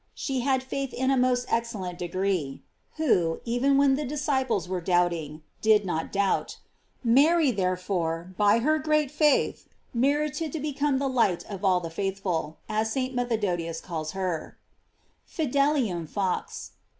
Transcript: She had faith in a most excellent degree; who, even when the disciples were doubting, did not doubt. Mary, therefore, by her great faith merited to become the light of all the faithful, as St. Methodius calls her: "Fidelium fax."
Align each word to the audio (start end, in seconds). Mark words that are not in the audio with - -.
She 0.15 0.39
had 0.39 0.63
faith 0.63 0.95
in 0.95 1.11
a 1.11 1.15
most 1.15 1.45
excellent 1.47 1.99
degree; 1.99 2.63
who, 2.95 3.39
even 3.45 3.77
when 3.77 3.93
the 3.93 4.03
disciples 4.03 4.67
were 4.67 4.81
doubting, 4.81 5.43
did 5.61 5.85
not 5.85 6.11
doubt. 6.11 6.57
Mary, 7.03 7.51
therefore, 7.51 8.33
by 8.35 8.61
her 8.65 8.79
great 8.79 9.11
faith 9.11 9.67
merited 9.93 10.51
to 10.53 10.59
become 10.59 10.97
the 10.97 11.07
light 11.07 11.45
of 11.45 11.63
all 11.63 11.79
the 11.81 11.91
faithful, 11.91 12.57
as 12.67 12.91
St. 12.91 13.13
Methodius 13.13 13.79
calls 13.79 14.13
her: 14.13 14.57
"Fidelium 15.23 16.07
fax." 16.09 16.71